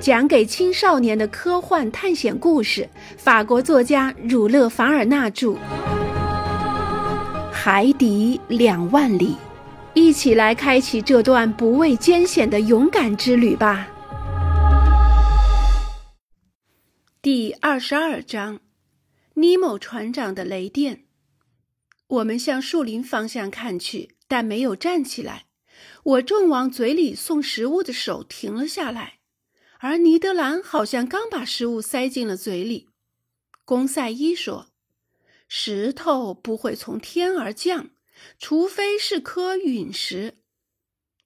[0.00, 5.48] 讲给青少年的科幻探险故事，法国作家儒勒·凡尔纳著，
[7.50, 9.30] 《海底两万里》，
[9.94, 13.88] 一起来开启这段不畏艰险的勇敢之旅吧。
[17.20, 18.60] 第二十二章：
[19.34, 21.00] 尼莫船长的雷电。
[22.06, 25.46] 我们向树林方向看去，但没有站起来。
[26.04, 29.17] 我正往嘴里送食物的手停了下来。
[29.78, 32.88] 而尼德兰好像刚把食物塞进了嘴里。
[33.64, 34.68] 公赛伊说
[35.48, 37.90] ：“石头不会从天而降，
[38.38, 40.38] 除非是颗陨石。”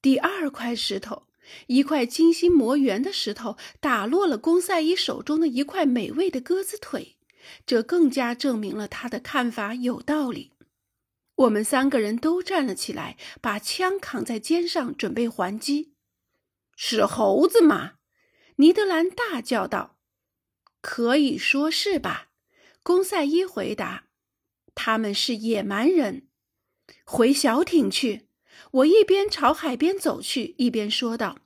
[0.03, 1.29] 第二块石头，
[1.69, 7.17] 一块精心磨圆的石头，打落了公赛伊手中的一块美味的鸽子腿。
[7.67, 10.53] 这更加证明了他的看法有道理。
[11.35, 15.95] 我们三个人都站了起来，把枪扛在肩上，准备还击。
[16.77, 17.95] 是猴子吗？
[18.57, 19.97] 尼德兰大叫道
[20.81, 22.29] ：“可以说是吧？”
[22.83, 24.05] 公赛伊回答
[24.75, 26.27] ：“他们是野蛮人。”
[27.05, 28.29] 回小艇去。
[28.73, 31.39] 我一边朝海边走去，一边说道：“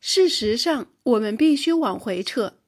[0.00, 2.58] 事实上，我们必须往回撤，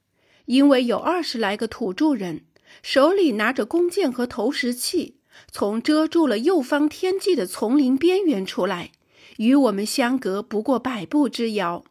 [0.47, 2.47] 因为有二十来个土著人
[2.83, 5.20] 手里拿着弓箭和投石器，
[5.51, 8.92] 从遮住了右方天际的丛林边缘出来，
[9.39, 11.85] 与我们相隔不过百步之遥。”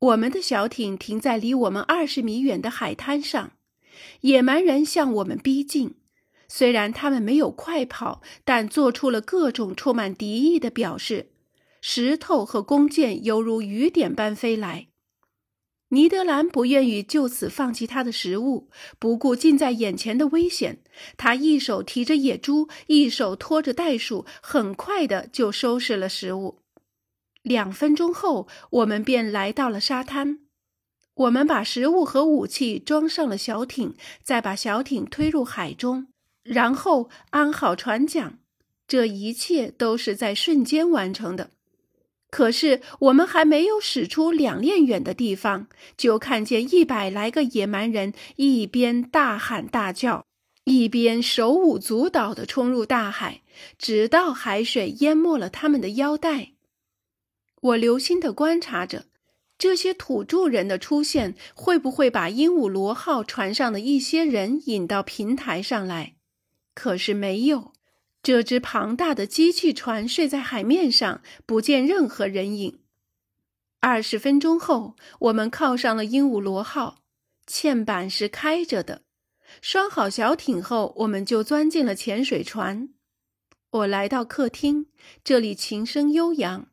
[0.00, 3.54] 我们的小艇停在离我们二十米远的海滩上，
[4.20, 5.96] 野蛮人向我们逼近。
[6.46, 11.30] 虽然他们没有快跑，但做出了各种充满敌意的表示。
[11.80, 14.88] 石头和弓箭犹如雨点般飞来。
[15.90, 20.82] 尼德兰不愿意就此放弃他的食物，不顾近在眼前的危险，
[21.16, 26.60] 他一手提着野猪，一手拖着袋鼠，很快的就收拾了食物。
[27.42, 30.40] 两分钟后，我们便来到了沙滩。
[31.14, 36.06] 我们把食物和武器装上了小艇，再把小艇推入海中，
[36.44, 38.38] 然后安好船桨。
[38.86, 41.50] 这一切都是在瞬间完成的。
[42.30, 45.66] 可是，我们还没有驶出两链远的地方，
[45.96, 50.24] 就看见一百来个野蛮人一边大喊大叫，
[50.64, 53.40] 一边手舞足蹈地冲入大海，
[53.78, 56.52] 直到海水淹没了他们的腰带。
[57.60, 59.06] 我留心地观察着，
[59.58, 66.14] 这些土著人的出现会不会把鹦鹉螺号船上的一些人引到平台上来？
[66.74, 67.72] 可是没有，
[68.22, 72.78] 这只庞大的机器船睡在海面上，不见任何人影。
[73.80, 77.02] 二十分钟后，我们靠上了鹦鹉螺号，
[77.48, 79.02] 嵌板是开着的。
[79.60, 82.90] 拴好小艇后，我们就钻进了潜水船。
[83.70, 84.86] 我来到客厅，
[85.24, 86.68] 这里琴声悠扬。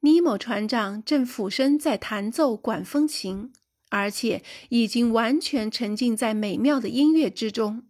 [0.00, 3.52] 尼莫船长正俯身在弹奏管风琴，
[3.90, 7.88] 而且已经完全沉浸在美妙的音乐之中。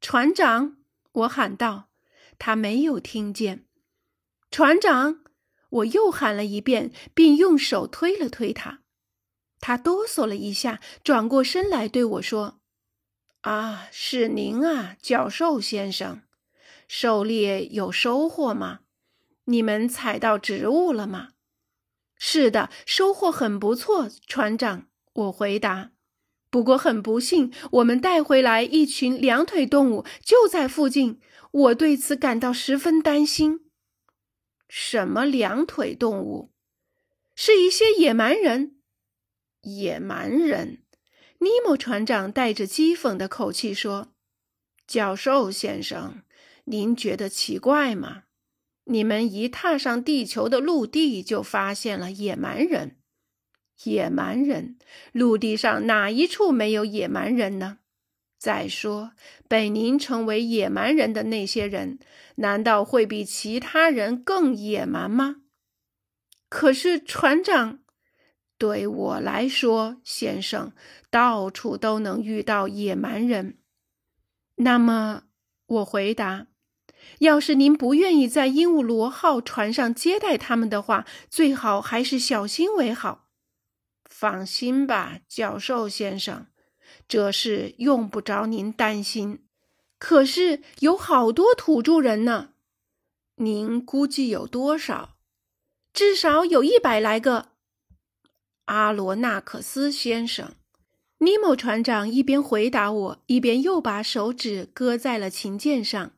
[0.00, 0.76] 船长，
[1.12, 1.88] 我喊道，
[2.38, 3.66] 他没有听见。
[4.50, 5.24] 船长，
[5.70, 8.82] 我又喊了一遍，并用手推了推他。
[9.60, 12.60] 他哆嗦了一下，转过身来对我说
[13.42, 16.22] ：“啊，是您啊，教授先生，
[16.86, 18.80] 狩猎有收获吗？”
[19.48, 21.30] 你们采到植物了吗？
[22.16, 24.88] 是的，收获很不错，船长。
[25.14, 25.92] 我回答。
[26.50, 31.20] 不过很不幸，我们带回来一群两腿动物，就在附近。
[31.50, 33.70] 我对此感到十分担心。
[34.68, 36.52] 什么两腿动物？
[37.34, 38.76] 是一些野蛮人。
[39.62, 40.82] 野蛮人？
[41.38, 44.12] 尼莫船长带着讥讽的口气说
[44.86, 46.22] ：“教授先生，
[46.64, 48.24] 您觉得奇怪吗？”
[48.88, 52.96] 你们一踏上地球的陆地，就发现了野蛮人。
[53.84, 54.78] 野蛮人，
[55.12, 57.78] 陆地上哪一处没有野蛮人呢？
[58.38, 59.12] 再说，
[59.46, 61.98] 被您称为野蛮人的那些人，
[62.36, 65.42] 难道会比其他人更野蛮吗？
[66.48, 67.80] 可是，船长，
[68.56, 70.72] 对我来说，先生，
[71.10, 73.58] 到处都能遇到野蛮人。
[74.56, 75.24] 那么，
[75.66, 76.46] 我回答。
[77.18, 83.28] 要是您不愿意在鹦鹉螺号船上接待他们的话，最好还是小心为好。
[84.04, 86.46] 放心吧，教授先生，
[87.06, 89.44] 这事用不着您担心。
[89.98, 92.50] 可是有好多土著人呢，
[93.36, 95.16] 您估计有多少？
[95.92, 97.48] 至少有一百来个。
[98.66, 100.52] 阿罗纳克斯先生，
[101.18, 106.12] 尼莫船长一边回答我，一边又把手指搁在了琴键上。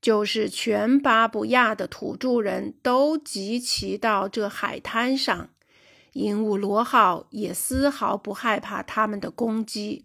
[0.00, 5.50] 就是全巴布亚的土著人都集齐到这海滩上，
[6.14, 10.04] 鹦鹉螺号也丝毫不害怕他们的攻击。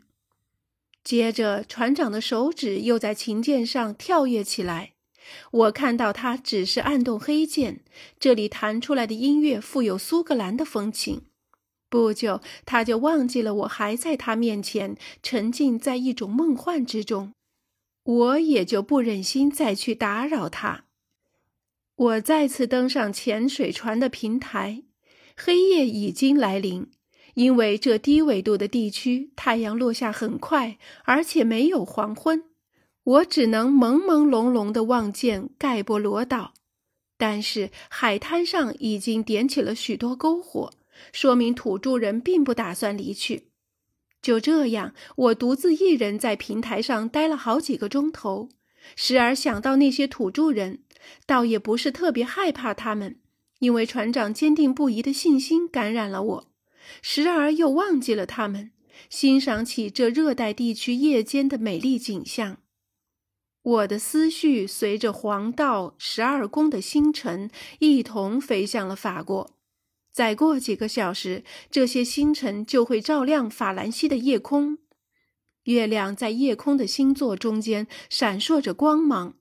[1.03, 4.93] 接着，船长的手指又在琴键上跳跃起来。
[5.51, 7.81] 我看到他只是按动黑键，
[8.19, 11.23] 这里弹出来的音乐富有苏格兰的风情。
[11.89, 17.33] 不久，他就忘记了我还在他面前，沉浸在一种梦幻之中。
[18.05, 20.85] 我也就不忍心再去打扰他。
[21.95, 24.83] 我再次登上潜水船的平台，
[25.35, 26.87] 黑夜已经来临，
[27.33, 32.43] 因为这低纬度的地区太阳落下很快，而且没有黄昏。
[33.03, 36.53] 我只能朦朦胧胧地望见盖博罗岛，
[37.17, 40.71] 但是海滩上已经点起了许多篝火，
[41.11, 43.47] 说明土著人并不打算离去。
[44.25, 48.49] 就这样，我独自一人在平台上待了好几个钟头，
[48.95, 50.79] 时而想到那些土著人，
[51.27, 53.19] 倒也不是特别害怕他们，
[53.59, 56.47] 因为船长坚定不移的信心感染了我；
[57.03, 58.71] 时而又忘记了他们，
[59.11, 62.57] 欣赏起这热带地区夜间的美丽景象。
[63.61, 69.54] 我的思绪随着黄道十二宫的星辰一同飞向了法国。
[70.15, 74.77] 再过几个小时，这些星辰就会照亮法兰西的夜空。
[75.65, 79.33] 月亮在夜空的星座中间闪烁着光芒。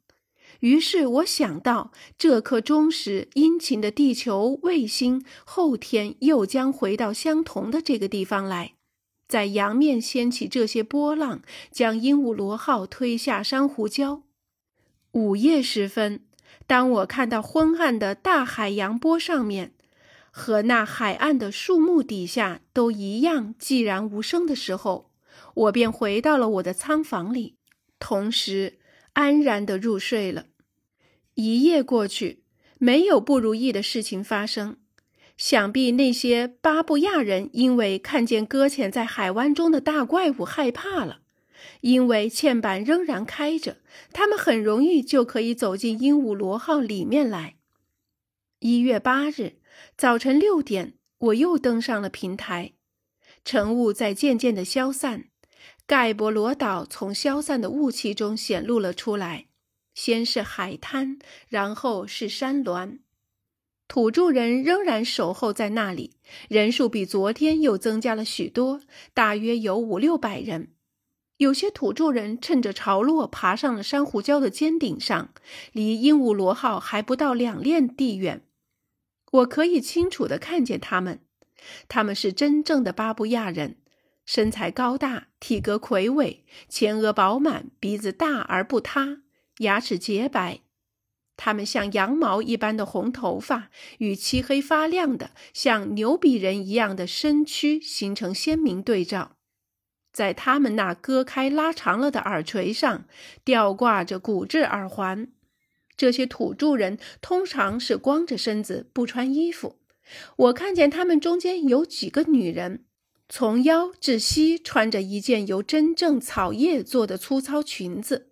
[0.59, 8.73] 于是我想到，这颗忠实殷勤的地球卫星后天又将回到相同的这个地方来。
[9.29, 14.23] 在洋面掀起这些波浪，将鹦鹉螺号推下珊瑚礁。
[15.13, 16.25] 午夜时分，
[16.67, 19.74] 当我看到昏暗的大海洋波上面，
[20.37, 25.13] 和那海岸的树木底下都一样寂然无声的时候，
[25.55, 27.55] 我便回到了我的仓房里，
[28.01, 28.81] 同时
[29.13, 30.47] 安然地入睡了。
[31.35, 32.43] 一夜过去，
[32.79, 34.79] 没有不如意的事情发生。
[35.37, 41.21] 想必那些巴布亚人因为看见搁浅在海湾中的大怪物害怕了，
[41.81, 43.77] 因为嵌板仍然开着，
[44.13, 47.55] 他们很容易就可以走进鹦鹉螺号里面来。
[48.59, 49.59] 一月八日
[49.97, 52.73] 早晨六点，我又登上了平台，
[53.45, 55.29] 晨雾在渐渐的消散，
[55.87, 59.47] 盖博罗岛从消散的雾气中显露了出来，
[59.95, 61.19] 先是海滩，
[61.49, 62.99] 然后是山峦。
[63.87, 66.13] 土著人仍然守候在那里，
[66.49, 68.81] 人数比昨天又增加了许多，
[69.13, 70.71] 大约有五六百人。
[71.37, 75.35] 有些土著人趁着潮落爬上了珊瑚礁的尖顶上，
[75.73, 78.43] 离鹦鹉螺号还不到两链地远。
[79.35, 81.21] 我可以清楚地看见他们，
[81.89, 83.79] 他们是真正的巴布亚人，
[84.25, 89.23] 身材高大，体格魁伟，前额饱满，鼻子大而不塌，
[89.59, 90.61] 牙齿洁白。
[91.37, 99.37] 他们像羊毛一般的红头发与漆黑发亮的像牛鼻人一样的身躯形成鲜明对照，
[100.13, 103.07] 在他们那割开拉长了的耳垂上
[103.43, 105.33] 吊挂着骨质耳环。
[105.97, 109.77] 这些土著人通常是光着身子不穿衣服，
[110.37, 112.85] 我看见他们中间有几个女人，
[113.29, 118.29] 从腰至膝穿着一件由真正草叶做的粗糙裙子。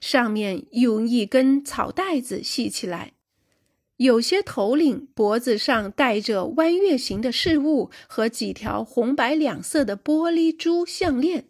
[0.00, 3.12] 上面用一根草带子系起来，
[3.96, 11.46] 有些头领脖子上戴着弯月形的饰物和几条红白两色的玻璃珠项链。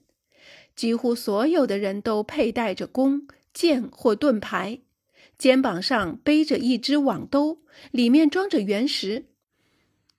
[0.75, 4.81] 几乎所有的人都佩戴着弓、剑或盾牌，
[5.45, 7.61] 肩膀上背着一只网兜，
[7.91, 9.27] 里面装着原石。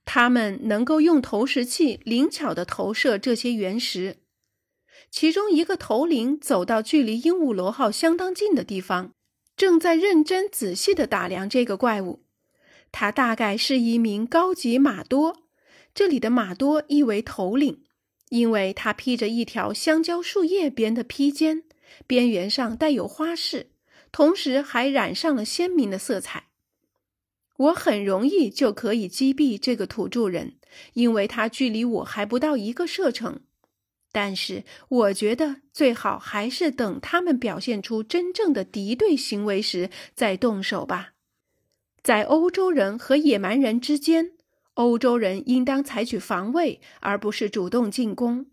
[0.04, 4.18] 他们能够用投石器灵巧地投射这些原石。
[5.10, 9.14] 其中一个头领走到距离鹦鹉螺号相当近的地方，
[9.56, 12.22] 正在认真仔细地打量这个怪物。
[12.92, 15.48] 他大概是一名高级马多，
[15.92, 17.82] 这里的马多意为头领，
[18.28, 21.64] 因为他披着一条香蕉树叶编的披肩，
[22.06, 23.72] 边缘上带有花饰，
[24.12, 26.48] 同时还染上了鲜明的色彩。
[27.56, 30.56] 我很容易就可以击毙这个土著人，
[30.92, 33.40] 因为他距离我还不到一个射程。
[34.12, 41.12] 但是，我觉得最好还是等他们表现出真正的敌对行为时再动手吧。
[42.02, 44.32] 在欧洲人和野蛮人之间，
[44.74, 48.46] 欧洲人应当采取防卫，而不是主动进攻。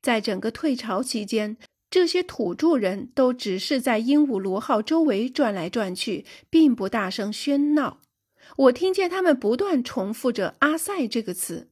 [0.00, 1.56] 在整个退潮期间，
[1.94, 8.00] 这些土著人都只是在鹦鹉螺号周围转来转去，并不大声喧闹。
[8.56, 11.70] 我听见他们不断重复着“阿塞”这个词。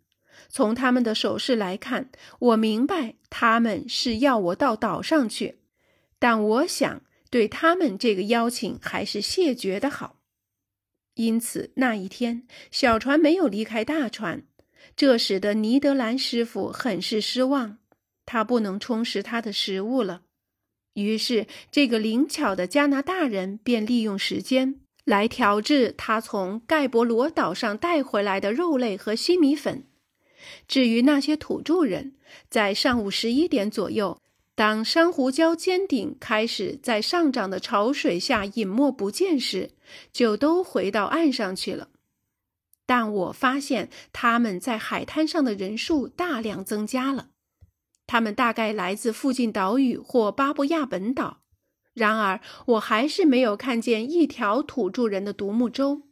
[0.49, 5.59] 从他们的手势来看，我明白他们是要我到岛上去，
[6.21, 10.21] 但我想对他们这个邀请还是谢绝的好。
[11.15, 14.45] 因此那一天，小船没有离开大船，
[14.95, 17.79] 这使得尼德兰师傅很是失望，
[18.25, 20.23] 他不能充实他的食物了。
[20.95, 29.85] 于是，这个灵巧的加拿大人便利用时间来调制他从盖博罗岛上带回来的肉类和西米粉。
[30.69, 32.15] 至于那些土著人，
[32.51, 34.21] 在上午十一点左右，
[34.55, 39.71] 当珊瑚礁尖顶开始在上涨的潮水下隐没不见时，
[40.13, 41.89] 就都回到岸上去了。
[42.85, 47.29] 但我发现他们在海滩上的人数大量增加了。
[48.13, 51.39] 他们大概来自附近岛屿或巴布亚本岛，
[51.95, 56.03] 然而我还是没有看见一条土著人的独木舟。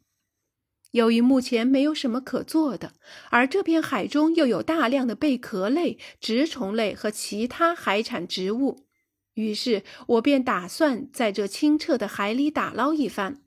[0.92, 2.94] 由于目前没有什么可做的，
[3.28, 8.86] 而这片海中又有大量的贝壳类、植虫类和其他海产植物，
[9.34, 13.42] 于是我便打算在这清澈的海里打捞一番。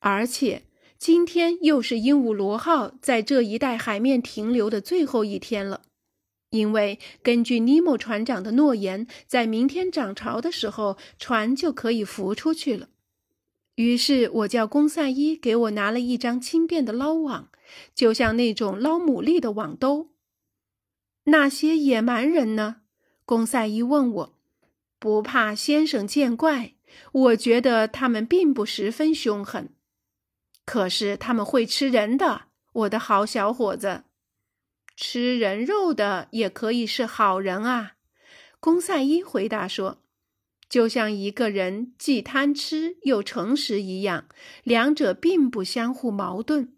[0.00, 0.64] 而且
[0.98, 5.80] 今天又是鹦鹉螺号在这一带海面停留的最后一天了。
[6.50, 12.88] 因为根据尼莫船长的诺言，在明天涨潮的时候，船就可以浮出去了。
[13.74, 17.50] 于是我叫公赛伊给我拿了一张轻便的捞网，
[17.94, 20.10] 就像那种捞牡蛎的网兜。
[21.24, 22.82] 那些野蛮人呢？
[23.24, 24.32] 公赛伊问我。
[24.98, 26.72] 不怕先生见怪，
[27.12, 29.68] 我觉得他们并不十分凶狠。
[30.64, 34.04] 可是他们会吃人的，我的好小伙子。
[34.96, 37.96] 吃人肉的也可以是好人啊，
[38.58, 40.02] 公赛伊回答说
[40.70, 44.26] ：“就像一个人既贪吃又诚实一样，
[44.64, 46.74] 两者并不相互矛盾。”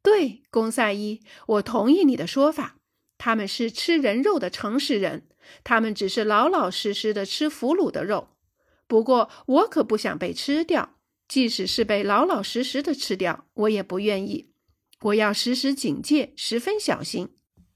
[0.00, 2.76] 对，公赛伊，我同意你的说法。
[3.18, 5.26] 他们是吃人肉的诚实人，
[5.64, 8.28] 他们只是老老实实的吃俘虏的肉。
[8.86, 10.94] 不过，我可不想被吃掉，
[11.26, 14.47] 即使是被老老实实的吃掉，我也不愿意。
[15.02, 17.28] 我要时时警戒，十分小心，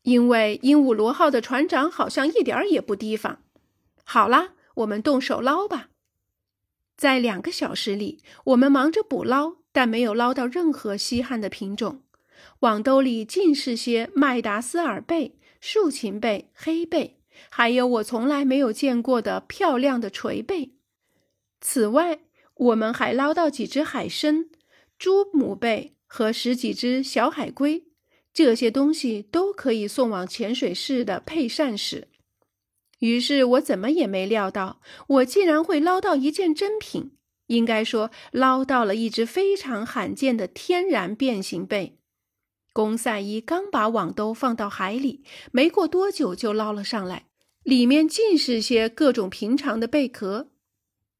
[0.02, 3.42] 因为鹦鹉螺号的船长好像一点儿也不提防。
[4.02, 5.90] 好啦，我们动手捞吧。
[6.96, 12.02] 在两个小时里，我们忙着捕捞，但没有捞到任何稀罕的品种。
[12.60, 20.72] 网兜里尽是些麦达斯尔贝、竖琴贝、黑贝，还有我从来没有见过的漂亮的垂贝。
[21.60, 22.20] 此外，
[22.54, 24.50] 我们还捞到几只海参、
[24.98, 25.94] 猪母贝。
[26.14, 27.84] 和十几只小海龟，
[28.34, 32.08] 这些东西都可以送往潜水室的配膳室。
[32.98, 37.12] 于是我怎么也没料到，我竟然会捞到一件珍品，
[37.46, 41.98] 应该说捞到了一只非常罕见的天然变形贝。
[42.74, 47.24] 公赛伊刚把网兜放到海里，没过多久就捞了上来，
[47.62, 50.50] 里面尽是些各种平常的贝壳。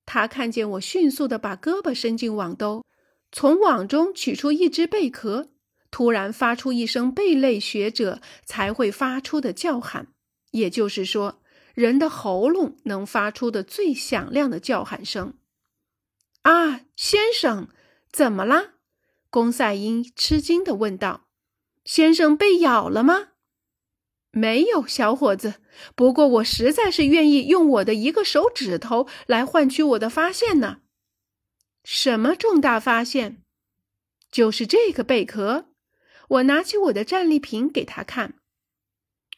[0.05, 2.85] 他看见我迅速地把胳膊伸进网兜。
[3.33, 5.49] 从网中取出一只贝壳，
[5.91, 10.09] 突然发出一声贝类学者才会发出的叫喊，
[10.51, 11.41] 也就是说，
[11.75, 15.35] 人的喉咙能发出的最响亮的叫喊声。
[16.43, 17.69] 啊，先生，
[18.13, 18.75] 怎么啦？
[19.31, 21.29] 公赛因吃惊地问道
[21.87, 23.29] ：“先生被咬了吗
[24.31, 25.55] ？”“没有，小伙子。
[25.95, 30.81] 不过我实在是愿意用我的一个手指头来换取我的发现呢。”
[31.85, 33.43] 什么重大发现？
[34.31, 35.67] 就是这个贝壳。
[36.29, 38.35] 我拿起我的战利品给他看，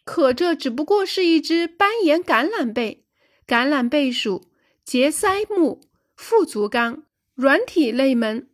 [0.04, 3.04] 可这只不过是一只斑岩橄榄贝。
[3.46, 4.50] 橄榄贝属
[4.84, 5.80] 节鳃目
[6.16, 7.02] 腹足纲
[7.34, 8.48] 软体类门。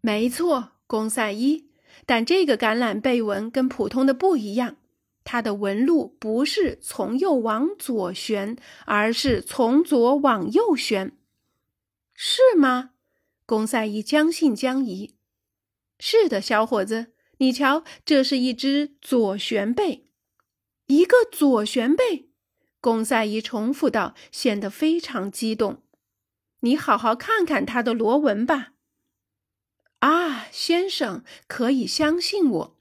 [0.00, 1.68] 没错，公赛伊。
[2.06, 4.76] 但这个橄榄贝纹跟普通的不一样，
[5.22, 11.16] 它的纹路不是从右往左旋，而是从左往右旋。
[12.14, 12.92] 是吗？
[13.46, 15.16] 公赛伊将信将疑
[16.00, 20.08] ：“是的，小伙子，你瞧，这是一只左旋贝，
[20.86, 22.30] 一个左旋贝。”
[22.80, 25.82] 公赛伊重复道，显得非常激动。
[26.60, 28.72] “你好好看看它的螺纹吧。
[30.00, 32.80] ”“啊，先生，可以相信我。”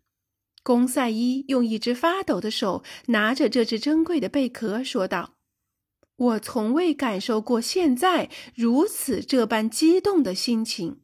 [0.64, 5.33] 公赛伊用一只发抖的手拿着这只珍贵的贝壳，说道。
[6.16, 11.00] 我从未感受过现在如此这般激动的心情，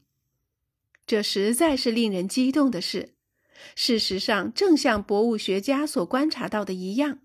[1.07, 3.15] 这实在是令人激动的事。
[3.75, 7.19] 事实上，正像博物学家所观察到的一样，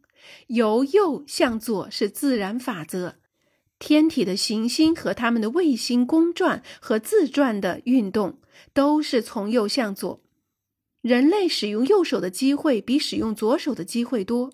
[0.48, 3.16] 由右向左是自然法则。
[3.78, 8.38] 天体的行星和它们的卫星公转和自转的运动
[8.72, 10.22] 都是从右向左。
[11.02, 14.52] 人类使用右手的机会比使用左手的机会多。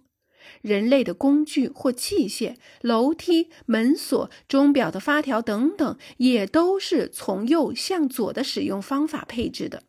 [0.62, 9.82] 人类的工具或器械，楼梯、门锁、钟表的发条等等，也都是从右向左的使用方法配置的。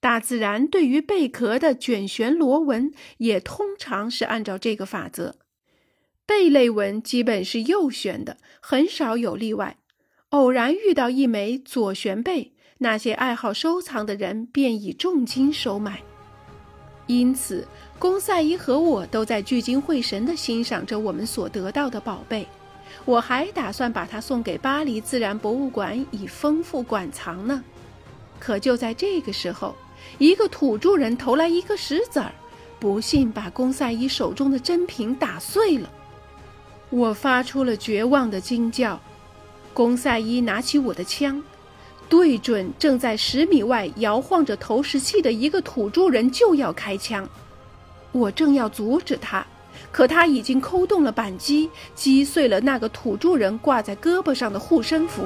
[0.00, 5.36] 大自然对于贝壳的卷旋螺纹也通常是按照这个法则。
[6.26, 9.76] 贝类纹基本是右旋的，很少有例外。
[10.30, 16.02] 偶然遇到一枚左旋贝，那些爱好收藏的人便以重金收买。
[17.08, 17.66] 因此，
[18.00, 22.48] 公赛伊和我都在聚精会神地欣赏着我们所得到的宝贝。
[23.04, 27.62] 我还打算把它送给巴黎自然博物馆，以丰富馆藏呢。
[28.38, 29.74] 可就在这个时候，
[30.16, 32.32] 一个土著人投来一个石子儿，
[32.78, 35.90] 不幸把公赛伊手中的珍品打碎了。
[36.88, 38.98] 我发出了绝望的惊叫。
[39.74, 41.42] 公赛伊拿起我的枪，
[42.08, 47.28] 对准正在十米外摇晃着投石器的一个土著人就要开枪。
[48.12, 49.46] 我正要阻止他，
[49.92, 55.22] 可他已经扣动了扳机，击碎了那个土著人挂在胳膊上的护身符。